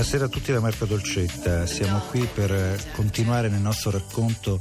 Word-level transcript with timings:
Buonasera 0.00 0.24
a 0.24 0.34
tutti 0.34 0.50
da 0.50 0.60
Marco 0.60 0.86
Dolcetta, 0.86 1.66
siamo 1.66 1.98
qui 2.08 2.26
per 2.32 2.90
continuare 2.92 3.50
nel 3.50 3.60
nostro 3.60 3.90
racconto 3.90 4.58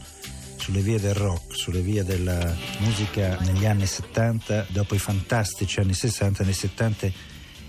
sulle 0.57 0.81
vie 0.81 0.99
del 0.99 1.13
rock, 1.13 1.55
sulle 1.55 1.79
vie 1.79 2.03
della 2.03 2.53
musica 2.79 3.39
negli 3.39 3.65
anni 3.65 3.85
70, 3.85 4.65
dopo 4.67 4.95
i 4.95 4.99
fantastici 4.99 5.79
anni 5.79 5.93
60, 5.93 6.43
nei 6.43 6.51
70 6.51 7.09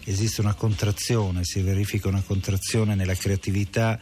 esiste 0.04 0.40
una 0.40 0.54
contrazione, 0.54 1.44
si 1.44 1.60
verifica 1.60 2.08
una 2.08 2.24
contrazione 2.26 2.96
nella 2.96 3.14
creatività 3.14 4.00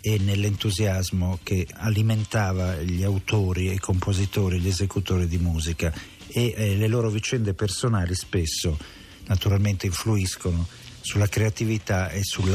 e 0.00 0.16
nell'entusiasmo 0.16 1.40
che 1.42 1.66
alimentava 1.74 2.76
gli 2.76 3.02
autori 3.02 3.70
i 3.70 3.78
compositori, 3.78 4.60
gli 4.60 4.68
esecutori 4.68 5.26
di 5.26 5.36
musica. 5.36 5.92
E 6.26 6.54
eh, 6.56 6.74
le 6.74 6.88
loro 6.88 7.10
vicende 7.10 7.52
personali 7.52 8.14
spesso 8.14 8.78
naturalmente 9.26 9.84
influiscono 9.84 10.66
sulla 11.02 11.28
creatività 11.28 12.08
e 12.08 12.22
sul 12.22 12.50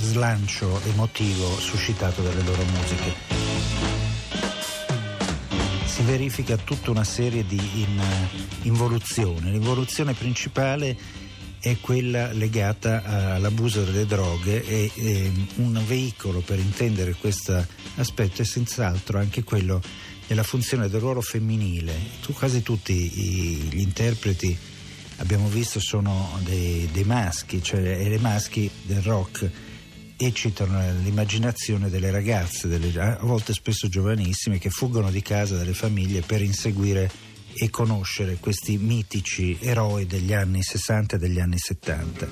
slancio 0.00 0.80
emotivo 0.84 1.58
suscitato 1.58 2.22
dalle 2.22 2.42
loro 2.42 2.62
musiche. 2.64 3.14
Si 5.84 6.02
verifica 6.02 6.56
tutta 6.56 6.90
una 6.90 7.04
serie 7.04 7.44
di 7.46 7.60
in- 7.74 8.28
involuzioni. 8.62 9.50
L'involuzione 9.50 10.14
principale 10.14 10.96
è 11.60 11.76
quella 11.80 12.32
legata 12.32 13.34
all'abuso 13.34 13.84
delle 13.84 14.06
droghe 14.06 14.64
e, 14.64 14.90
e 14.94 15.30
un 15.56 15.82
veicolo 15.86 16.40
per 16.40 16.58
intendere 16.58 17.14
questo 17.14 17.66
aspetto 17.96 18.40
è 18.40 18.44
senz'altro 18.46 19.18
anche 19.18 19.42
quello 19.44 19.82
della 20.26 20.42
funzione 20.42 20.88
del 20.88 21.00
ruolo 21.00 21.20
femminile. 21.20 21.92
Tu, 22.22 22.32
quasi 22.32 22.62
tutti 22.62 22.92
i- 22.92 23.68
gli 23.70 23.80
interpreti 23.80 24.56
abbiamo 25.16 25.48
visto 25.48 25.80
sono 25.80 26.38
dei, 26.44 26.88
dei 26.92 27.04
maschi, 27.04 27.62
cioè 27.62 28.08
le 28.08 28.18
maschi 28.18 28.70
del 28.84 29.02
rock 29.02 29.50
eccitano 30.26 30.78
l'immaginazione 31.02 31.88
delle 31.88 32.10
ragazze, 32.10 32.68
delle- 32.68 32.98
a 33.00 33.18
volte 33.22 33.52
spesso 33.52 33.88
giovanissime, 33.88 34.58
che 34.58 34.70
fuggono 34.70 35.10
di 35.10 35.22
casa 35.22 35.56
dalle 35.56 35.74
famiglie 35.74 36.20
per 36.20 36.42
inseguire 36.42 37.10
e 37.54 37.70
conoscere 37.70 38.36
questi 38.38 38.76
mitici 38.78 39.58
eroi 39.60 40.06
degli 40.06 40.32
anni 40.32 40.62
60 40.62 41.16
e 41.16 41.18
degli 41.18 41.40
anni 41.40 41.58
70. 41.58 42.28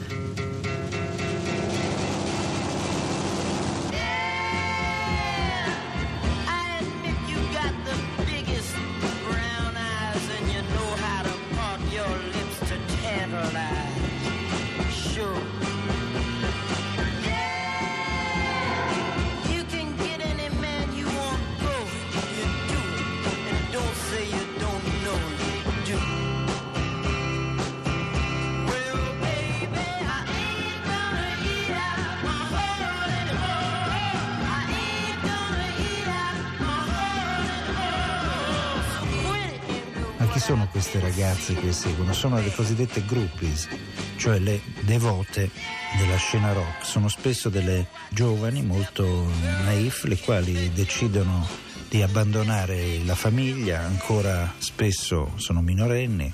Queste 40.78 41.00
ragazze 41.00 41.54
che 41.54 41.72
seguono? 41.72 42.12
Sono 42.12 42.40
le 42.40 42.54
cosiddette 42.54 43.04
groupies, 43.04 43.66
cioè 44.14 44.38
le 44.38 44.60
devote 44.82 45.50
della 45.98 46.16
scena 46.16 46.52
rock. 46.52 46.86
Sono 46.86 47.08
spesso 47.08 47.48
delle 47.48 47.88
giovani 48.10 48.62
molto 48.62 49.28
naif, 49.64 50.04
le 50.04 50.16
quali 50.18 50.70
decidono 50.72 51.44
di 51.88 52.00
abbandonare 52.00 53.02
la 53.04 53.16
famiglia, 53.16 53.80
ancora 53.80 54.54
spesso 54.58 55.32
sono 55.34 55.62
minorenni, 55.62 56.32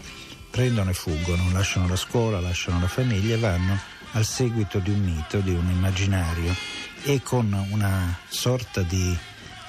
prendono 0.51 0.91
e 0.91 0.95
fuggono, 0.95 1.51
lasciano 1.51 1.89
la 1.89 1.97
scuola, 1.97 2.39
lasciano 2.39 2.79
la 2.81 2.89
famiglia 2.89 3.37
e 3.37 3.39
vanno 3.39 3.79
al 4.13 4.27
seguito 4.27 4.79
di 4.79 4.91
un 4.91 5.01
mito, 5.01 5.39
di 5.39 5.55
un 5.55 5.71
immaginario 5.71 6.55
e 7.03 7.23
con 7.23 7.51
una 7.71 8.19
sorta 8.29 8.83
di 8.83 9.17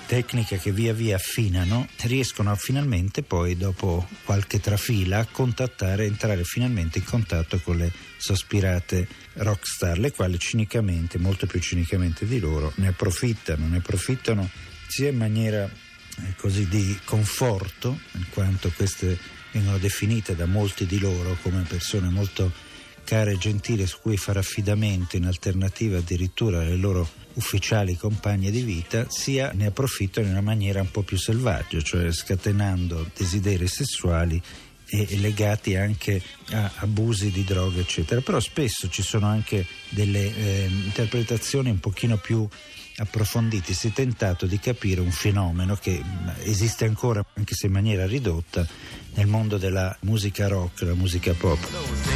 tecnica 0.05 0.57
che 0.57 0.71
via 0.71 0.93
via 0.93 1.15
affinano, 1.15 1.87
riescono 2.03 2.51
a 2.51 2.55
finalmente 2.55 3.23
poi 3.23 3.57
dopo 3.57 4.07
qualche 4.23 4.59
trafila 4.59 5.19
a 5.19 5.27
contattare, 5.29 6.05
entrare 6.05 6.43
finalmente 6.43 6.99
in 6.99 7.05
contatto 7.05 7.59
con 7.59 7.77
le 7.77 7.91
sospirate 8.17 9.07
rockstar, 9.33 9.97
le 9.97 10.11
quali 10.11 10.37
cinicamente, 10.39 11.17
molto 11.17 11.47
più 11.47 11.59
cinicamente 11.59 12.25
di 12.25 12.39
loro, 12.39 12.71
ne 12.75 12.87
approfittano, 12.87 13.67
ne 13.67 13.77
approfittano 13.77 14.49
sia 14.87 15.09
in 15.09 15.17
maniera 15.17 15.65
eh, 15.65 16.35
così 16.37 16.67
di 16.67 16.97
conforto, 17.03 17.99
in 18.13 18.25
quanto 18.29 18.71
queste 18.75 19.17
vengono 19.51 19.77
definite 19.77 20.35
da 20.35 20.45
molti 20.45 20.85
di 20.85 20.99
loro 20.99 21.37
come 21.41 21.63
persone 21.67 22.09
molto 22.09 22.51
care 23.05 23.33
e 23.33 23.37
gentili 23.37 23.87
su 23.87 23.99
cui 24.01 24.17
fare 24.17 24.39
affidamento 24.39 25.15
in 25.15 25.25
alternativa 25.25 25.99
addirittura 25.99 26.59
alle 26.59 26.75
loro 26.75 27.07
ufficiali 27.35 27.95
compagne 27.95 28.51
di 28.51 28.61
vita, 28.61 29.05
sia 29.09 29.51
ne 29.53 29.67
approfittano 29.67 30.25
in 30.27 30.33
una 30.33 30.41
maniera 30.41 30.81
un 30.81 30.91
po' 30.91 31.03
più 31.03 31.17
selvaggia, 31.17 31.81
cioè 31.81 32.11
scatenando 32.11 33.09
desideri 33.15 33.67
sessuali 33.67 34.41
e 34.87 35.17
legati 35.17 35.75
anche 35.75 36.21
a 36.51 36.71
abusi 36.77 37.31
di 37.31 37.43
droga, 37.43 37.79
eccetera. 37.79 38.21
Però 38.21 38.39
spesso 38.39 38.89
ci 38.89 39.01
sono 39.01 39.27
anche 39.27 39.65
delle 39.89 40.35
eh, 40.35 40.65
interpretazioni 40.67 41.69
un 41.69 41.79
pochino 41.79 42.17
più 42.17 42.47
approfondite. 42.97 43.73
Si 43.73 43.87
è 43.87 43.91
tentato 43.91 44.45
di 44.45 44.59
capire 44.59 45.01
un 45.01 45.11
fenomeno 45.11 45.75
che 45.75 46.01
esiste 46.43 46.85
ancora, 46.85 47.25
anche 47.33 47.55
se 47.55 47.65
in 47.65 47.73
maniera 47.73 48.05
ridotta, 48.05 48.65
nel 49.15 49.27
mondo 49.27 49.57
della 49.57 49.95
musica 50.01 50.47
rock, 50.47 50.81
la 50.81 50.93
musica 50.93 51.33
pop. 51.33 52.14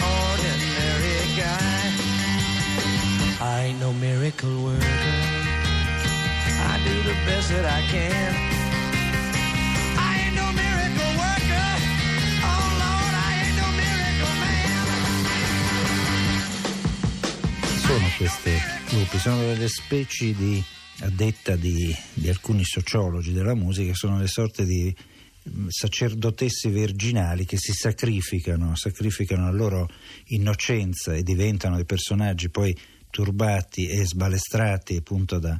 Ordinary 0.00 1.34
guy. 1.36 1.92
I 3.40 3.62
ain't 3.66 3.80
no 3.80 3.92
miracle 3.92 4.64
worker. 4.64 4.84
I 6.58 6.80
do 6.84 7.02
the 7.02 7.14
best 7.26 7.50
that 7.50 7.64
I 7.64 7.80
can. 7.90 8.34
I 9.98 10.12
ain't 10.24 10.34
no 10.34 10.46
miracle 10.52 11.12
worker. 11.20 11.70
Oh 12.42 12.68
Lord, 12.82 13.14
I 13.14 13.30
ain't 13.44 13.56
no 13.60 13.68
miracle 13.80 14.34
man. 14.42 14.66
sono 17.86 18.08
queste 18.16 18.60
gruppi? 18.88 19.18
Sono 19.18 19.40
delle 19.40 19.68
specie 19.68 20.34
di, 20.34 20.62
a 21.00 21.10
detta 21.10 21.56
di, 21.56 21.94
di 22.14 22.28
alcuni 22.28 22.64
sociologi 22.64 23.32
della 23.32 23.54
musica, 23.54 23.94
sono 23.94 24.18
le 24.18 24.28
sorte 24.28 24.64
di 24.64 24.94
sacerdotesse 25.68 26.70
virginali 26.70 27.44
che 27.44 27.56
si 27.58 27.72
sacrificano, 27.72 28.74
sacrificano 28.76 29.44
la 29.44 29.56
loro 29.56 29.88
innocenza 30.28 31.14
e 31.14 31.22
diventano 31.22 31.76
dei 31.76 31.84
personaggi 31.84 32.48
poi 32.48 32.76
turbati 33.10 33.88
e 33.88 34.04
sbalestrati 34.04 34.96
appunto 34.96 35.38
da 35.38 35.58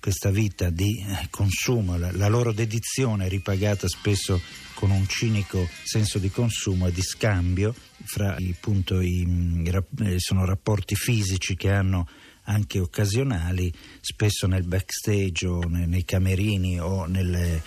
questa 0.00 0.30
vita 0.30 0.70
di 0.70 1.04
consumo, 1.30 1.96
la, 1.96 2.28
loro 2.28 2.52
dedizione 2.52 3.28
ripagata 3.28 3.88
spesso 3.88 4.40
con 4.74 4.90
un 4.90 5.08
cinico 5.08 5.68
senso 5.82 6.18
di 6.18 6.30
consumo 6.30 6.86
e 6.86 6.92
di 6.92 7.02
scambio 7.02 7.74
fra 8.04 8.36
appunto, 8.36 9.00
i, 9.00 9.26
eh, 9.64 10.14
sono 10.18 10.44
rapporti 10.44 10.94
fisici 10.94 11.56
che 11.56 11.70
hanno 11.70 12.06
anche 12.44 12.78
occasionali, 12.78 13.72
spesso 14.00 14.46
nel 14.46 14.64
backstage 14.64 15.46
o 15.46 15.60
nei 15.60 16.04
camerini 16.04 16.80
o 16.80 17.04
nelle, 17.06 17.62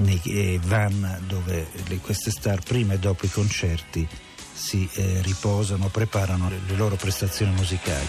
nei 0.00 0.20
eh, 0.24 0.60
van 0.62 1.22
dove 1.26 1.66
queste 2.00 2.30
star 2.30 2.62
prima 2.62 2.94
e 2.94 2.98
dopo 2.98 3.26
i 3.26 3.30
concerti 3.30 4.06
si 4.52 4.88
eh, 4.94 5.22
riposano, 5.22 5.88
preparano 5.88 6.48
le, 6.50 6.60
le 6.66 6.76
loro 6.76 6.96
prestazioni 6.96 7.52
musicali. 7.52 8.06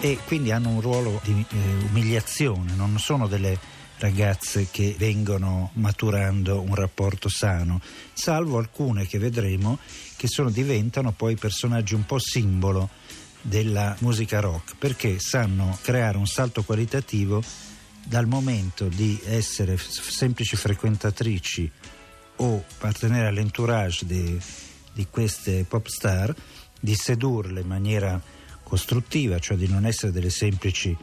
E 0.00 0.18
quindi 0.26 0.50
hanno 0.50 0.70
un 0.70 0.80
ruolo 0.80 1.20
di 1.22 1.44
eh, 1.48 1.56
umiliazione, 1.88 2.74
non 2.74 2.98
sono 2.98 3.28
delle 3.28 3.58
ragazze 3.98 4.68
che 4.70 4.94
vengono 4.98 5.70
maturando 5.74 6.60
un 6.60 6.74
rapporto 6.74 7.28
sano, 7.28 7.80
salvo 8.12 8.58
alcune 8.58 9.06
che 9.06 9.18
vedremo 9.18 9.78
che 10.16 10.26
sono, 10.26 10.50
diventano 10.50 11.12
poi 11.12 11.36
personaggi 11.36 11.94
un 11.94 12.04
po' 12.04 12.18
simbolo 12.18 12.90
della 13.40 13.94
musica 14.00 14.40
rock 14.40 14.74
perché 14.78 15.18
sanno 15.20 15.78
creare 15.82 16.16
un 16.16 16.26
salto 16.26 16.62
qualitativo 16.62 17.42
dal 18.04 18.26
momento 18.26 18.88
di 18.88 19.18
essere 19.24 19.76
semplici 19.78 20.56
frequentatrici 20.56 21.70
o 22.36 22.64
appartenere 22.68 23.28
all'entourage 23.28 24.06
di, 24.06 24.38
di 24.92 25.06
queste 25.08 25.64
pop 25.64 25.86
star, 25.86 26.34
di 26.80 26.94
sedurle 26.94 27.60
in 27.60 27.66
maniera 27.66 28.20
costruttiva, 28.62 29.38
cioè 29.38 29.56
di 29.56 29.68
non 29.68 29.86
essere 29.86 30.12
delle 30.12 30.30
semplici 30.30 30.96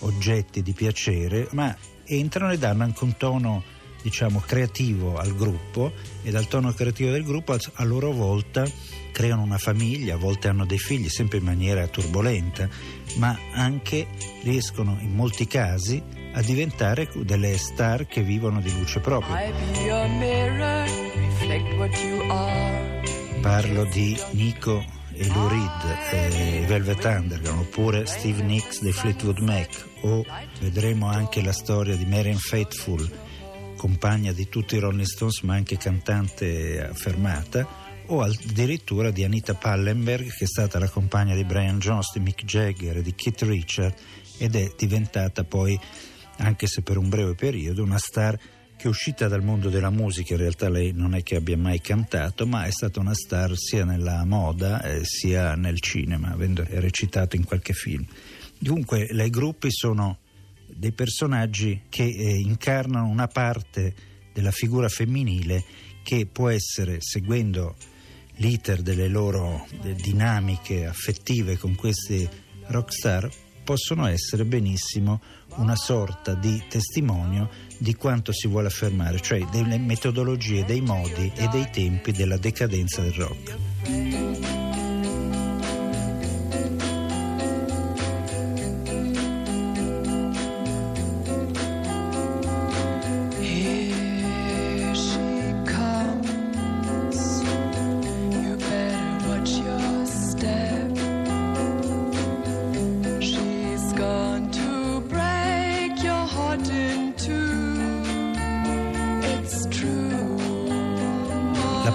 oggetti 0.00 0.62
di 0.62 0.72
piacere, 0.72 1.48
ma 1.52 1.74
entrano 2.04 2.52
e 2.52 2.58
danno 2.58 2.84
anche 2.84 3.04
un 3.04 3.16
tono 3.16 3.62
diciamo 4.02 4.38
creativo 4.38 5.16
al 5.16 5.34
gruppo 5.34 5.92
e 6.22 6.30
dal 6.30 6.46
tono 6.46 6.72
creativo 6.72 7.10
del 7.10 7.24
gruppo 7.24 7.54
a- 7.54 7.58
a 7.74 7.84
loro 7.84 8.12
volta 8.12 8.64
creano 9.10 9.42
una 9.42 9.58
famiglia, 9.58 10.14
a 10.14 10.18
volte 10.18 10.48
hanno 10.48 10.66
dei 10.66 10.78
figli, 10.78 11.08
sempre 11.08 11.38
in 11.38 11.44
maniera 11.44 11.88
turbolenta, 11.88 12.68
ma 13.16 13.36
anche 13.52 14.06
riescono 14.42 14.98
in 15.00 15.14
molti 15.14 15.46
casi 15.46 16.00
a 16.36 16.42
diventare 16.42 17.08
delle 17.22 17.56
star 17.56 18.06
che 18.06 18.22
vivono 18.22 18.60
di 18.60 18.70
luce 18.78 19.00
propria. 19.00 19.50
Parlo 23.40 23.84
di 23.84 24.18
Nico 24.32 24.84
e 25.14 25.26
Lou 25.28 25.48
Reed, 25.48 25.96
eh, 26.12 26.64
Velvet 26.66 27.02
Underground, 27.04 27.60
oppure 27.60 28.04
Steve 28.04 28.42
Nicks 28.42 28.82
dei 28.82 28.92
Fleetwood 28.92 29.38
Mac, 29.38 29.88
o 30.02 30.22
vedremo 30.60 31.08
anche 31.08 31.42
la 31.42 31.52
storia 31.52 31.96
di 31.96 32.04
Marian 32.04 32.36
Faithfull, 32.36 33.10
compagna 33.78 34.32
di 34.32 34.46
tutti 34.50 34.76
i 34.76 34.78
Rolling 34.78 35.06
Stones, 35.06 35.40
ma 35.40 35.54
anche 35.54 35.78
cantante 35.78 36.86
affermata, 36.86 37.66
o 38.08 38.20
addirittura 38.20 39.10
di 39.10 39.24
Anita 39.24 39.54
Pallenberg, 39.54 40.28
che 40.30 40.44
è 40.44 40.46
stata 40.46 40.78
la 40.78 40.90
compagna 40.90 41.34
di 41.34 41.44
Brian 41.44 41.78
Jones, 41.78 42.12
di 42.12 42.20
Mick 42.20 42.44
Jagger 42.44 42.98
e 42.98 43.02
di 43.02 43.14
Keith 43.14 43.40
Richard, 43.40 43.94
ed 44.38 44.54
è 44.54 44.70
diventata 44.76 45.44
poi, 45.44 45.80
anche 46.38 46.66
se 46.66 46.82
per 46.82 46.96
un 46.96 47.08
breve 47.08 47.34
periodo, 47.34 47.82
una 47.82 47.98
star 47.98 48.38
che 48.76 48.84
è 48.84 48.88
uscita 48.88 49.26
dal 49.26 49.42
mondo 49.42 49.70
della 49.70 49.90
musica, 49.90 50.34
in 50.34 50.40
realtà 50.40 50.68
lei 50.68 50.92
non 50.92 51.14
è 51.14 51.22
che 51.22 51.36
abbia 51.36 51.56
mai 51.56 51.80
cantato, 51.80 52.46
ma 52.46 52.64
è 52.64 52.70
stata 52.70 53.00
una 53.00 53.14
star 53.14 53.56
sia 53.56 53.84
nella 53.84 54.24
moda 54.24 54.82
eh, 54.82 55.00
sia 55.02 55.54
nel 55.54 55.80
cinema, 55.80 56.32
avendo 56.32 56.64
recitato 56.68 57.36
in 57.36 57.44
qualche 57.44 57.72
film. 57.72 58.04
Dunque, 58.58 59.08
le 59.10 59.30
gruppi 59.30 59.70
sono 59.70 60.18
dei 60.66 60.92
personaggi 60.92 61.82
che 61.88 62.04
eh, 62.04 62.38
incarnano 62.38 63.08
una 63.08 63.28
parte 63.28 63.94
della 64.32 64.50
figura 64.50 64.88
femminile 64.88 65.64
che 66.02 66.26
può 66.26 66.48
essere, 66.48 66.98
seguendo 67.00 67.74
l'iter 68.36 68.82
delle 68.82 69.08
loro 69.08 69.66
dinamiche 70.02 70.86
affettive 70.86 71.56
con 71.56 71.74
questi 71.74 72.28
rockstar, 72.66 73.28
possono 73.66 74.06
essere 74.06 74.44
benissimo 74.44 75.20
una 75.56 75.74
sorta 75.74 76.34
di 76.34 76.62
testimonio 76.68 77.50
di 77.78 77.96
quanto 77.96 78.32
si 78.32 78.46
vuole 78.46 78.68
affermare, 78.68 79.20
cioè 79.20 79.44
delle 79.50 79.76
metodologie, 79.76 80.64
dei 80.64 80.80
modi 80.80 81.32
e 81.34 81.48
dei 81.48 81.68
tempi 81.72 82.12
della 82.12 82.36
decadenza 82.36 83.02
del 83.02 83.12
rock. 83.14 84.35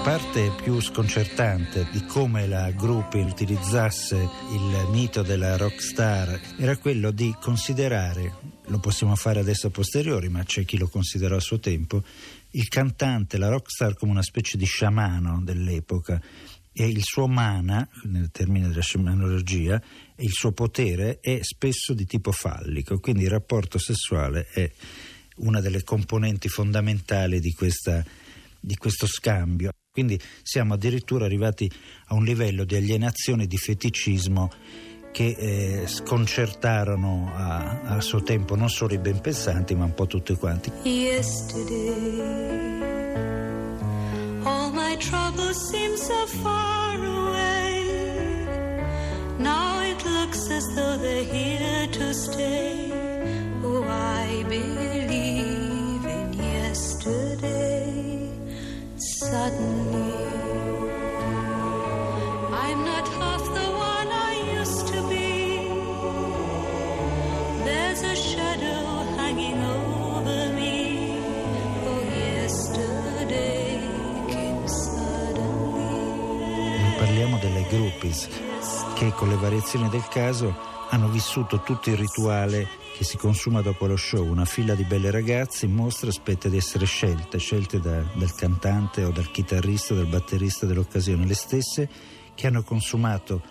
Parte 0.02 0.50
più 0.60 0.80
sconcertante 0.80 1.86
di 1.92 2.04
come 2.06 2.48
la 2.48 2.72
Group 2.72 3.14
utilizzasse 3.14 4.16
il 4.16 4.88
mito 4.90 5.22
della 5.22 5.56
rockstar 5.56 6.40
era 6.58 6.76
quello 6.76 7.12
di 7.12 7.32
considerare, 7.40 8.34
lo 8.66 8.80
possiamo 8.80 9.14
fare 9.14 9.38
adesso 9.38 9.68
a 9.68 9.70
posteriori, 9.70 10.28
ma 10.28 10.42
c'è 10.42 10.64
chi 10.64 10.76
lo 10.76 10.88
considerò 10.88 11.36
a 11.36 11.40
suo 11.40 11.60
tempo, 11.60 12.02
il 12.52 12.66
cantante, 12.66 13.38
la 13.38 13.48
rockstar 13.48 13.94
come 13.94 14.10
una 14.10 14.22
specie 14.22 14.56
di 14.56 14.64
sciamano 14.64 15.40
dell'epoca 15.40 16.20
e 16.72 16.88
il 16.88 17.02
suo 17.04 17.28
mana, 17.28 17.88
nel 18.04 18.30
termine 18.32 18.68
della 18.68 18.82
scemanologia, 18.82 19.80
e 20.16 20.24
il 20.24 20.32
suo 20.32 20.50
potere 20.50 21.20
è 21.20 21.38
spesso 21.42 21.94
di 21.94 22.06
tipo 22.06 22.32
fallico, 22.32 22.98
quindi 22.98 23.22
il 23.22 23.30
rapporto 23.30 23.78
sessuale 23.78 24.48
è 24.52 24.68
una 25.36 25.60
delle 25.60 25.84
componenti 25.84 26.48
fondamentali 26.48 27.38
di, 27.38 27.52
questa, 27.52 28.04
di 28.58 28.74
questo 28.76 29.06
scambio. 29.06 29.70
Quindi 29.92 30.18
siamo 30.42 30.72
addirittura 30.72 31.26
arrivati 31.26 31.70
a 32.06 32.14
un 32.14 32.24
livello 32.24 32.64
di 32.64 32.76
alienazione 32.76 33.42
e 33.42 33.46
di 33.46 33.58
feticismo 33.58 34.50
che 35.12 35.36
eh, 35.38 35.86
sconcertarono 35.86 37.30
a, 37.34 37.80
a 37.82 38.00
suo 38.00 38.22
tempo 38.22 38.56
non 38.56 38.70
solo 38.70 38.94
i 38.94 38.98
ben 38.98 39.20
pensanti, 39.20 39.74
ma 39.74 39.84
un 39.84 39.92
po' 39.92 40.06
tutti 40.06 40.34
quanti. 40.34 40.72
Yesterday, 40.84 42.32
all 44.44 44.72
my 44.72 44.96
troubles 44.96 45.68
seem 45.68 45.94
so 45.96 46.26
far 46.40 46.96
away. 46.96 48.46
Now 49.36 49.82
it 49.82 50.02
looks 50.06 50.48
as 50.50 50.64
though 50.74 50.96
they're 50.96 51.24
here 51.24 51.86
to 51.88 52.14
stay. 52.14 53.01
Suddenly, 59.42 60.14
I'm 62.62 62.84
not 62.84 63.08
half 63.18 63.42
the 63.58 63.68
one 63.92 64.08
I 64.30 64.34
used 64.60 64.86
to 64.86 65.02
be. 65.08 65.66
There's 67.64 68.02
a 68.04 68.14
shadow 68.14 69.02
hanging 69.16 69.58
over 69.64 70.52
me. 70.54 71.18
Oh, 71.88 72.02
yesterday 72.38 73.80
came 74.28 74.68
suddenly. 74.68 75.88
Parliamo 76.98 77.38
delle 77.38 77.66
groupies 77.68 78.28
che 78.94 79.12
con 79.16 79.28
le 79.28 79.36
variazioni 79.36 79.88
del 79.88 80.06
caso 80.06 80.54
hanno 80.90 81.08
vissuto 81.08 81.62
tutto 81.62 81.90
il 81.90 81.96
rituale 81.96 82.68
che 83.02 83.08
si 83.08 83.16
consuma 83.16 83.62
dopo 83.62 83.86
lo 83.86 83.96
show, 83.96 84.24
una 84.24 84.44
fila 84.44 84.76
di 84.76 84.84
belle 84.84 85.10
ragazze 85.10 85.66
in 85.66 85.74
mostra 85.74 86.08
aspetta 86.08 86.48
di 86.48 86.56
essere 86.56 86.86
scelte, 86.86 87.38
scelte 87.38 87.80
da- 87.80 88.04
dal 88.14 88.32
cantante 88.34 89.02
o 89.02 89.10
dal 89.10 89.28
chitarrista 89.30 89.94
dal 89.94 90.06
batterista 90.06 90.66
dell'occasione, 90.66 91.26
le 91.26 91.34
stesse 91.34 91.88
che 92.34 92.46
hanno 92.46 92.62
consumato 92.62 93.42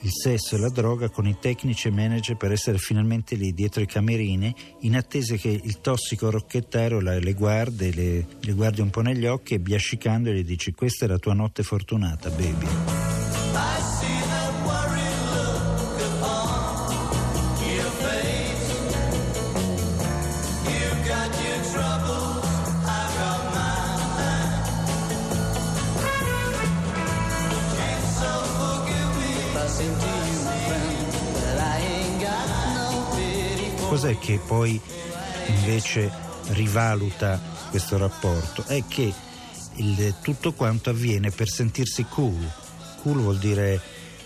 il 0.00 0.10
sesso 0.10 0.56
e 0.56 0.58
la 0.58 0.68
droga 0.68 1.10
con 1.10 1.26
i 1.26 1.38
tecnici 1.38 1.88
e 1.88 1.90
manager 1.92 2.36
per 2.36 2.50
essere 2.50 2.78
finalmente 2.78 3.36
lì 3.36 3.52
dietro 3.52 3.82
i 3.82 3.86
camerini 3.86 4.52
in 4.80 4.96
attesa 4.96 5.36
che 5.36 5.48
il 5.48 5.80
tossico 5.80 6.30
rocchettaro 6.30 7.00
le 7.00 7.32
guardi, 7.34 7.94
le, 7.94 8.26
le 8.40 8.52
guardi 8.52 8.80
un 8.80 8.90
po' 8.90 9.00
negli 9.00 9.26
occhi 9.26 9.54
e 9.54 9.60
biascicando 9.60 10.30
gli 10.30 10.44
dici 10.44 10.72
questa 10.72 11.04
è 11.04 11.08
la 11.08 11.18
tua 11.18 11.34
notte 11.34 11.62
fortunata 11.62 12.30
baby. 12.30 13.07
Cos'è 33.88 34.18
che 34.18 34.38
poi 34.46 34.80
invece 35.46 36.10
rivaluta 36.48 37.40
questo 37.70 37.96
rapporto? 37.96 38.64
È 38.66 38.84
che 38.86 39.12
il- 39.76 40.14
tutto 40.20 40.52
quanto 40.52 40.90
avviene 40.90 41.30
per 41.30 41.48
sentirsi 41.48 42.04
cool. 42.04 42.48
Cool 43.02 43.20
vuol 43.20 43.38
dire 43.38 43.80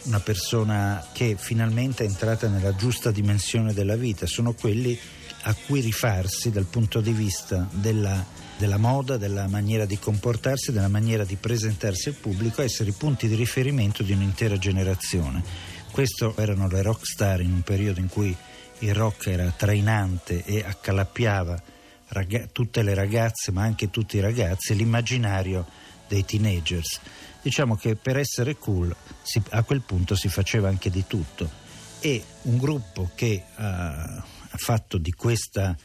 una 0.05 0.21
persona 0.21 1.05
che 1.13 1.37
finalmente 1.39 2.05
è 2.05 2.07
entrata 2.07 2.49
nella 2.49 2.75
giusta 2.75 3.11
dimensione 3.11 3.73
della 3.73 3.97
vita, 3.97 4.27
sono 4.27 4.53
quelli 4.53 4.99
a 5.43 5.55
cui 5.67 5.81
rifarsi 5.81 6.51
dal 6.51 6.67
punto 6.67 7.01
di 7.01 7.13
vista 7.13 7.69
della, 7.73 8.25
della 8.57 8.77
moda, 8.77 9.17
della 9.17 9.49
maniera 9.49 9.85
di 9.85 9.99
comportarsi, 9.99 10.73
della 10.73 10.89
maniera 10.89 11.25
di 11.25 11.37
presentarsi 11.37 12.09
al 12.09 12.15
pubblico, 12.15 12.63
essere 12.63 12.91
i 12.91 12.95
punti 12.95 13.29
di 13.29 13.35
riferimento 13.35 14.03
di 14.03 14.13
un'intera 14.13 14.57
generazione. 14.57 15.43
Questo 15.91 16.37
erano 16.37 16.69
le 16.69 16.83
rock 16.83 17.05
star 17.05 17.41
in 17.41 17.53
un 17.53 17.63
periodo 17.63 18.01
in 18.01 18.09
cui 18.09 18.35
il 18.79 18.95
rock 18.95 19.27
era 19.27 19.53
trainante 19.57 20.45
e 20.45 20.65
accalappiava 20.65 21.63
raga- 22.09 22.49
tutte 22.51 22.83
le 22.83 22.95
ragazze, 22.95 23.53
ma 23.53 23.63
anche 23.63 23.91
tutti 23.91 24.17
i 24.17 24.21
ragazzi, 24.21 24.75
l'immaginario 24.75 25.67
dei 26.09 26.25
teenagers. 26.25 27.01
Diciamo 27.43 27.75
che 27.77 27.97
per 27.97 28.17
essere 28.17 28.57
cool 28.57 28.95
si- 29.23 29.43
a 29.51 29.63
quel 29.65 29.81
punto 29.83 30.15
si 30.15 30.29
faceva 30.29 30.69
anche 30.69 30.91
di 30.91 31.05
tutto 31.09 31.51
e 32.01 32.23
un 32.43 32.57
gruppo 32.57 33.11
che 33.17 33.43
ha, 33.57 34.15
ha 34.17 34.57
fatto 34.59 34.97
di 34.97 35.13
questa 35.13 35.77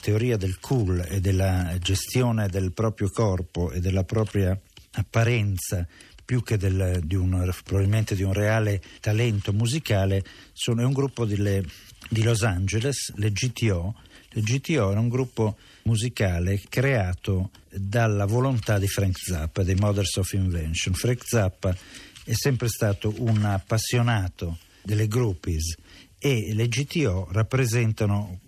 teoria 0.00 0.36
del 0.36 0.58
cool 0.58 1.04
e 1.08 1.20
della 1.20 1.76
gestione 1.78 2.48
del 2.48 2.72
proprio 2.72 3.10
corpo 3.10 3.70
e 3.70 3.80
della 3.80 4.02
propria 4.04 4.58
apparenza 4.92 5.86
più 6.24 6.42
che 6.42 6.56
del- 6.56 7.00
di 7.04 7.14
un, 7.14 7.48
probabilmente 7.64 8.14
di 8.16 8.22
un 8.22 8.32
reale 8.32 8.82
talento 9.00 9.52
musicale 9.52 10.24
sono, 10.52 10.80
è 10.82 10.84
un 10.84 10.92
gruppo 10.92 11.24
delle- 11.26 11.64
di 12.08 12.22
Los 12.22 12.42
Angeles, 12.42 13.12
le 13.16 13.30
GTO. 13.30 13.94
GTO 14.40 14.90
era 14.90 15.00
un 15.00 15.08
gruppo 15.08 15.56
musicale 15.84 16.60
creato 16.68 17.50
dalla 17.70 18.24
volontà 18.24 18.78
di 18.78 18.88
Frank 18.88 19.18
Zappa, 19.18 19.62
dei 19.62 19.74
Mothers 19.74 20.16
of 20.16 20.32
Invention. 20.32 20.94
Frank 20.94 21.26
Zappa 21.26 21.76
è 22.24 22.32
sempre 22.32 22.68
stato 22.68 23.14
un 23.18 23.44
appassionato 23.44 24.58
delle 24.82 25.06
groupies 25.08 25.76
e 26.18 26.52
le 26.54 26.68
GTO 26.68 27.28
rappresentano 27.30 28.40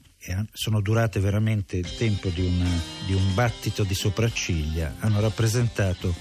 sono 0.53 0.81
durate 0.81 1.21
veramente 1.21 1.77
il 1.77 1.95
tempo 1.97 2.29
di, 2.31 2.41
una- 2.41 2.81
di 3.07 3.15
un 3.15 3.35
battito 3.35 3.85
di 3.85 3.95
sopracciglia, 3.95 4.97
hanno 4.99 5.21
rappresentato 5.21 6.15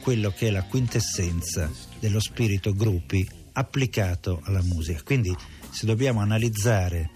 quello 0.00 0.32
che 0.32 0.48
è 0.48 0.50
la 0.50 0.64
quintessenza 0.64 1.70
dello 2.00 2.18
spirito 2.18 2.74
gruppi 2.74 3.28
applicato 3.52 4.40
alla 4.44 4.62
musica. 4.62 5.00
Quindi 5.02 5.34
se 5.70 5.86
dobbiamo 5.86 6.20
analizzare 6.20 7.10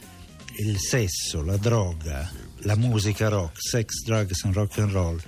il 0.59 0.79
sesso, 0.79 1.43
la 1.43 1.57
droga, 1.57 2.31
la 2.61 2.77
musica 2.77 3.29
rock, 3.29 3.57
sex, 3.61 4.03
drugs 4.05 4.45
and 4.45 4.55
rock 4.55 4.79
and 4.79 4.91
roll 4.91 5.21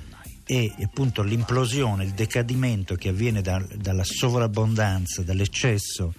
e 0.44 0.72
appunto 0.82 1.22
l'implosione, 1.22 2.04
il 2.04 2.12
decadimento 2.12 2.94
che 2.94 3.10
avviene 3.10 3.42
da- 3.42 3.64
dalla 3.74 4.04
sovrabbondanza, 4.04 5.22
dall'eccesso 5.22 6.14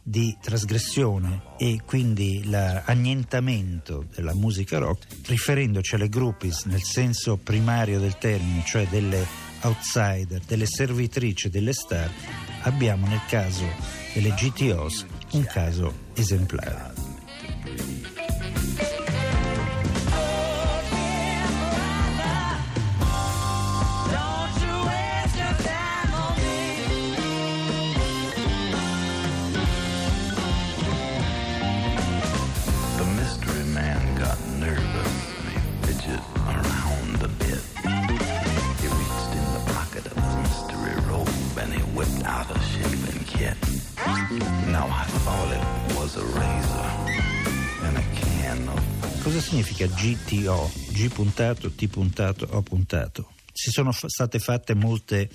di 0.00 0.36
trasgressione 0.40 1.42
e 1.58 1.80
quindi 1.84 2.44
l'annientamento 2.44 4.06
della 4.14 4.34
musica 4.34 4.78
rock, 4.78 5.06
riferendoci 5.26 5.94
alle 5.96 6.08
groupies 6.08 6.64
nel 6.66 6.82
senso 6.82 7.36
primario 7.36 7.98
del 7.98 8.16
termine, 8.18 8.62
cioè 8.64 8.86
delle 8.86 9.26
outsider, 9.62 10.42
delle 10.46 10.66
servitrici 10.66 11.48
delle 11.48 11.72
star, 11.72 12.10
abbiamo 12.62 13.08
nel 13.08 13.22
caso 13.26 13.64
delle 14.12 14.34
GTOs 14.34 15.06
un 15.32 15.44
caso 15.46 15.92
esemplare. 16.14 17.03
Now 44.14 44.86
I 44.86 45.04
thought 45.24 45.50
it 45.50 45.96
was 45.96 46.16
a 46.16 46.22
razor 46.22 46.86
and 47.82 47.96
a 47.96 48.04
can 48.14 48.68
of 48.68 49.22
Cosa 49.24 49.40
significa 49.40 49.86
GTO? 49.88 50.70
G 50.92 51.08
puntato, 51.08 51.70
T 51.70 51.88
puntato, 51.88 52.46
O 52.52 52.62
puntato. 52.62 53.32
Ci 53.52 53.70
sono 53.70 53.90
fa- 53.90 54.08
state 54.08 54.38
fatte 54.38 54.74
molte 54.74 55.28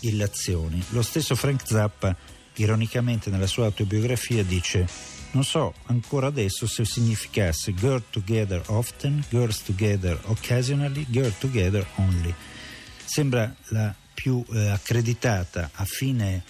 illazioni. 0.00 0.82
Lo 0.90 1.02
stesso 1.02 1.34
Frank 1.34 1.66
Zappa, 1.66 2.16
ironicamente 2.54 3.28
nella 3.28 3.46
sua 3.46 3.66
autobiografia, 3.66 4.42
dice 4.42 4.86
non 5.32 5.44
so 5.44 5.74
ancora 5.86 6.28
adesso 6.28 6.66
se 6.66 6.86
significasse 6.86 7.74
girl 7.74 8.02
together 8.10 8.62
often, 8.68 9.22
girls 9.28 9.62
together 9.62 10.18
occasionally, 10.24 11.04
girl 11.10 11.32
together 11.38 11.86
only. 11.96 12.34
Sembra 13.04 13.54
la 13.68 13.94
più 14.14 14.42
eh, 14.52 14.68
accreditata 14.68 15.70
a 15.74 15.84
fine 15.84 16.42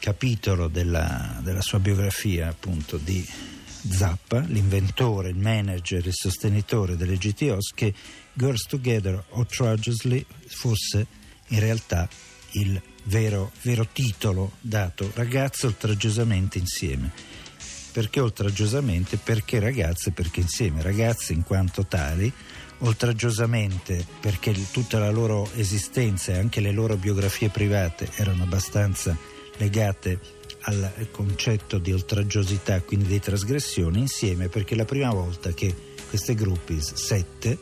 capitolo 0.00 0.66
della, 0.66 1.38
della 1.42 1.60
sua 1.60 1.78
biografia 1.78 2.48
appunto 2.48 2.96
di 2.96 3.24
Zappa, 3.88 4.40
l'inventore, 4.40 5.28
il 5.28 5.36
manager, 5.36 6.04
il 6.04 6.14
sostenitore 6.14 6.96
delle 6.96 7.16
GTOs, 7.16 7.72
che 7.74 7.94
Girls 8.32 8.66
Together 8.66 9.22
Outrageously 9.30 10.24
fosse 10.48 11.06
in 11.48 11.60
realtà 11.60 12.08
il 12.52 12.80
vero, 13.04 13.52
vero 13.62 13.86
titolo 13.92 14.52
dato 14.60 15.10
ragazze 15.14 15.66
oltraggiosamente 15.66 16.58
insieme. 16.58 17.10
Perché 17.92 18.20
oltraggiosamente? 18.20 19.16
Perché 19.16 19.58
ragazze? 19.58 20.12
Perché 20.12 20.40
insieme. 20.40 20.82
Ragazze 20.82 21.32
in 21.32 21.42
quanto 21.42 21.86
tali, 21.86 22.32
oltraggiosamente 22.78 24.06
perché 24.20 24.54
tutta 24.70 24.98
la 24.98 25.10
loro 25.10 25.48
esistenza 25.54 26.32
e 26.32 26.38
anche 26.38 26.60
le 26.60 26.70
loro 26.70 26.96
biografie 26.96 27.48
private 27.48 28.10
erano 28.16 28.44
abbastanza 28.44 29.16
legate 29.60 30.18
al 30.62 31.08
concetto 31.10 31.78
di 31.78 31.92
oltraggiosità, 31.92 32.80
quindi 32.82 33.06
di 33.06 33.20
trasgressione, 33.20 33.98
insieme 33.98 34.48
perché 34.48 34.74
è 34.74 34.76
la 34.76 34.84
prima 34.84 35.10
volta 35.10 35.52
che 35.52 35.74
queste 36.08 36.34
groupies, 36.34 36.94
sette, 36.94 37.58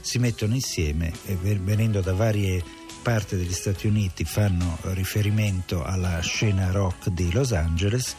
si 0.00 0.18
mettono 0.18 0.54
insieme 0.54 1.12
e 1.26 1.36
ve- 1.36 1.58
venendo 1.58 2.00
da 2.00 2.12
varie 2.12 2.62
parti 3.02 3.36
degli 3.36 3.52
Stati 3.52 3.86
Uniti 3.86 4.24
fanno 4.24 4.78
riferimento 4.82 5.82
alla 5.82 6.20
scena 6.20 6.70
rock 6.70 7.08
di 7.08 7.32
Los 7.32 7.52
Angeles 7.52 8.14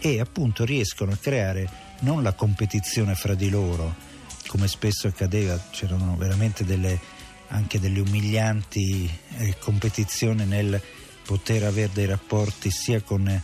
e 0.00 0.20
appunto 0.20 0.64
riescono 0.64 1.12
a 1.12 1.18
creare 1.20 1.68
non 2.00 2.22
la 2.22 2.32
competizione 2.32 3.14
fra 3.14 3.34
di 3.34 3.50
loro, 3.50 3.94
come 4.48 4.68
spesso 4.68 5.06
accadeva, 5.06 5.60
c'erano 5.70 6.16
veramente 6.16 6.64
delle, 6.64 6.98
anche 7.48 7.78
delle 7.78 8.00
umilianti 8.00 9.08
eh, 9.38 9.56
competizioni 9.58 10.44
nel 10.44 10.80
poter 11.24 11.64
avere 11.64 11.90
dei 11.92 12.06
rapporti 12.06 12.70
sia 12.70 13.00
con, 13.00 13.42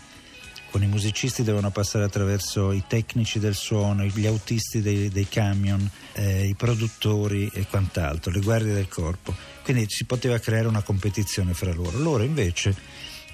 con 0.71 0.83
i 0.83 0.87
musicisti 0.87 1.43
devono 1.43 1.71
passare 1.71 2.05
attraverso 2.05 2.73
i 2.73 2.85
tecnici 2.87 3.39
del 3.39 3.55
suono, 3.55 4.05
gli 4.05 4.27
autisti 4.27 4.81
dei, 4.83 5.09
dei 5.09 5.29
camion, 5.29 5.89
eh, 6.13 6.47
i 6.47 6.55
produttori 6.55 7.51
e 7.53 7.67
quant'altro, 7.67 8.31
le 8.31 8.41
guardie 8.41 8.75
del 8.75 8.89
corpo. 8.89 9.35
Quindi 9.63 9.87
si 9.89 10.05
poteva 10.05 10.39
creare 10.39 10.69
una 10.69 10.83
competizione 10.83 11.55
fra 11.55 11.73
loro. 11.73 11.99
Loro 11.99 12.23
invece, 12.23 12.77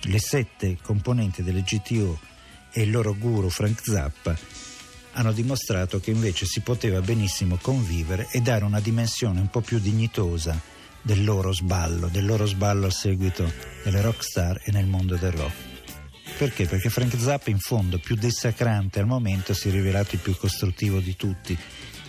le 0.02 0.18
sette 0.18 0.78
componenti 0.80 1.42
delle 1.42 1.62
GTO 1.62 2.18
e 2.72 2.82
il 2.82 2.90
loro 2.90 3.14
guru 3.14 3.48
Frank 3.48 3.80
Zappa 3.82 4.38
hanno 5.12 5.32
dimostrato 5.32 5.98
che 5.98 6.10
invece 6.10 6.44
si 6.44 6.60
poteva 6.60 7.00
benissimo 7.00 7.58
convivere 7.60 8.28
e 8.30 8.40
dare 8.40 8.64
una 8.64 8.80
dimensione 8.80 9.40
un 9.40 9.48
po' 9.48 9.62
più 9.62 9.78
dignitosa 9.78 10.75
del 11.06 11.22
loro 11.22 11.52
sballo, 11.52 12.08
del 12.08 12.26
loro 12.26 12.46
sballo 12.46 12.86
al 12.86 12.92
seguito 12.92 13.50
delle 13.84 14.00
rockstar 14.00 14.60
e 14.64 14.72
nel 14.72 14.86
mondo 14.86 15.14
del 15.14 15.30
rock. 15.30 15.54
Perché? 16.36 16.66
Perché 16.66 16.90
Frank 16.90 17.16
Zappa 17.16 17.50
in 17.50 17.60
fondo, 17.60 18.00
più 18.00 18.16
dissacrante 18.16 18.98
al 18.98 19.06
momento, 19.06 19.54
si 19.54 19.68
è 19.68 19.70
rivelato 19.70 20.16
il 20.16 20.20
più 20.20 20.36
costruttivo 20.36 20.98
di 20.98 21.14
tutti. 21.14 21.56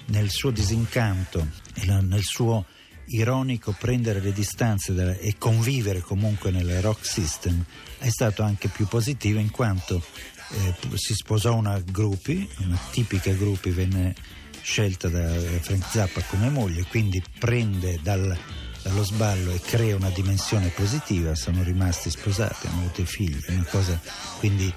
Nel 0.07 0.31
suo 0.31 0.49
disincanto 0.49 1.47
nel 1.85 2.23
suo 2.23 2.65
ironico 3.09 3.75
prendere 3.77 4.19
le 4.19 4.33
distanze 4.33 5.19
e 5.19 5.35
convivere 5.37 6.01
comunque 6.01 6.49
nel 6.49 6.81
rock 6.81 7.05
system 7.05 7.63
è 7.99 8.09
stato 8.09 8.41
anche 8.41 8.67
più 8.67 8.87
positivo 8.87 9.39
in 9.39 9.51
quanto 9.51 10.03
eh, 10.49 10.97
si 10.97 11.13
sposò 11.13 11.53
una 11.53 11.79
groupie, 11.79 12.47
una 12.59 12.79
tipica 12.89 13.31
groupie 13.31 13.71
venne 13.71 14.15
scelta 14.61 15.07
da 15.07 15.29
Frank 15.61 15.85
Zappa 15.85 16.21
come 16.23 16.49
moglie, 16.49 16.83
quindi 16.89 17.21
prende 17.37 17.99
dal- 18.01 18.37
dallo 18.87 19.03
sballo 19.03 19.51
e 19.51 19.59
crea 19.59 19.95
una 19.95 20.09
dimensione 20.09 20.69
positiva, 20.69 21.35
sono 21.35 21.61
rimasti 21.61 22.09
sposati, 22.09 22.67
hanno 22.67 22.79
avuto 22.79 23.01
i 23.01 23.05
figli, 23.05 23.37
una 23.49 23.65
cosa 23.69 23.99
quindi 24.39 24.73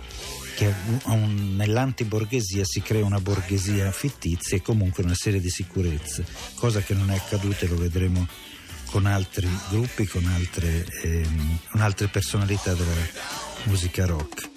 che 0.57 0.75
un- 1.05 1.55
nell'antiborghesia 1.57 2.65
si 2.65 2.83
crea 2.83 3.05
una 3.05 3.21
borghesia 3.21 3.91
fittizia 3.93 4.57
e 4.57 4.63
comunque 4.63 5.05
una 5.05 5.15
serie 5.15 5.41
di 5.41 5.49
sicurezze, 5.49 6.27
cosa 6.57 6.81
che 6.81 6.95
non 6.95 7.11
è 7.11 7.17
accaduta 7.17 7.65
e 7.65 7.69
lo 7.69 7.77
vedremo 7.77 8.27
con 8.87 9.07
altri 9.07 9.49
gruppi, 9.69 10.05
con 10.07 10.27
altre, 10.27 10.85
ehm, 11.03 11.59
con 11.71 11.81
altre 11.81 12.09
personalità 12.09 12.75
della 12.75 12.93
musica 13.65 14.05
rock. 14.07 14.49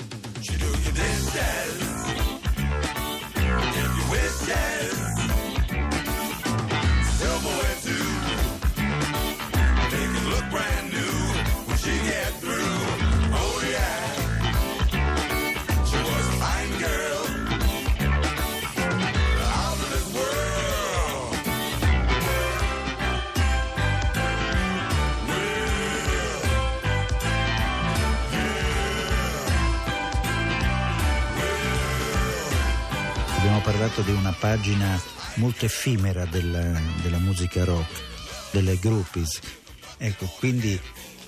Parlato 33.84 34.02
di 34.10 34.12
una 34.12 34.32
pagina 34.32 34.98
molto 35.36 35.66
effimera 35.66 36.24
della, 36.24 36.80
della 37.02 37.18
musica 37.18 37.66
rock, 37.66 38.02
delle 38.52 38.78
groupies. 38.78 39.42
Ecco, 39.98 40.26
quindi 40.38 40.80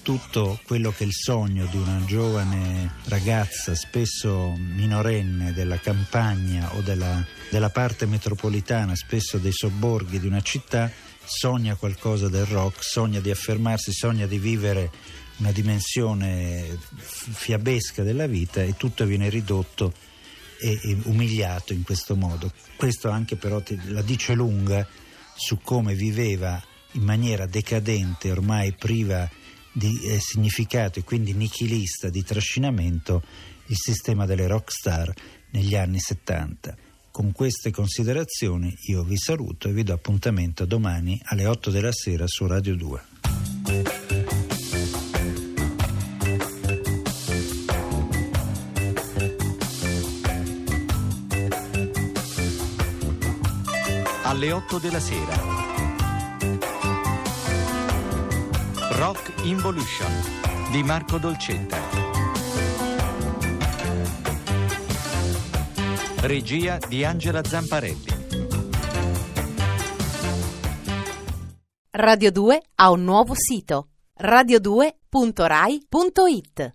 tutto 0.02 0.58
quello 0.64 0.92
che 0.92 1.04
è 1.04 1.08
il 1.08 1.14
sogno 1.14 1.66
di 1.66 1.76
una 1.76 2.02
giovane 2.06 2.94
ragazza, 3.08 3.76
spesso 3.76 4.54
minorenne 4.58 5.52
della 5.52 5.80
campagna 5.80 6.74
o 6.76 6.82
della, 6.82 7.22
della 7.50 7.72
parte 7.72 8.06
metropolitana, 8.06 8.96
spesso 8.96 9.38
dei 9.38 9.52
sobborghi 9.52 10.22
di 10.22 10.28
una 10.28 10.42
città, 10.42 10.90
sogna 11.26 11.76
qualcosa 11.76 12.30
del 12.30 12.46
rock, 12.46 12.82
sogna 12.86 13.20
di 13.20 13.32
affermarsi, 13.32 13.92
sogna 13.92 14.28
di 14.28 14.40
vivere 14.40 14.92
una 15.40 15.52
dimensione 15.52 16.80
fiabesca 16.96 18.02
della 18.02 18.28
vita 18.28 18.62
e 18.62 18.78
tutto 18.78 19.04
viene 19.04 19.28
ridotto 19.28 20.14
e, 20.60 20.80
e 20.84 20.98
umiliato 21.04 21.74
in 21.74 21.84
questo 21.84 22.16
modo. 22.16 22.52
Questo 22.76 23.10
anche 23.10 23.36
però 23.36 23.62
ti- 23.62 23.80
la 23.86 24.02
dice 24.02 24.34
lunga 24.34 24.88
su 25.36 25.60
come 25.62 25.96
viveva 25.96 26.62
in 26.94 27.04
maniera 27.04 27.46
decadente, 27.46 28.32
ormai 28.32 28.74
priva 28.74 29.30
di 29.72 30.00
eh, 30.04 30.20
significato 30.20 31.00
e 31.00 31.04
quindi 31.04 31.34
nichilista 31.34 32.10
di 32.10 32.24
trascinamento 32.24 33.22
il 33.68 33.76
sistema 33.78 34.26
delle 34.26 34.48
rockstar 34.48 35.12
negli 35.52 35.76
anni 35.76 36.00
70. 36.00 36.76
Con 37.12 37.32
queste 37.32 37.72
considerazioni 37.72 38.74
io 38.88 39.04
vi 39.04 39.18
saluto 39.18 39.68
e 39.68 39.74
vi 39.74 39.84
do 39.84 39.94
appuntamento 39.94 40.66
domani 40.66 41.20
alle 41.26 41.46
8 41.46 41.72
della 41.72 41.92
sera 41.92 42.26
su 42.28 42.46
Radio 42.46 42.76
2. 42.76 43.55
Alle 54.28 54.52
8 54.52 54.80
della 54.80 55.00
sera. 55.00 55.36
Rock 58.98 59.34
Involution 59.44 60.12
di 60.72 60.82
Marco 60.82 61.20
Dolcetta. 61.20 61.78
Regia 66.22 66.80
di 66.88 67.06
Angela 67.06 67.44
Zamparelli. 67.44 68.14
Radio 71.92 72.32
2 72.32 72.62
ha 72.74 72.90
un 72.90 73.04
nuovo 73.04 73.34
sito 73.36 73.90
radio2.rai.it 74.20 76.75